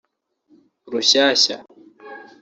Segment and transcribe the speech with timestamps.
[0.91, 1.55] rushyashya